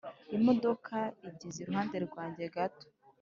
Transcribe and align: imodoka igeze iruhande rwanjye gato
imodoka 0.37 0.95
igeze 1.29 1.57
iruhande 1.61 1.95
rwanjye 2.05 2.43
gato 2.55 2.87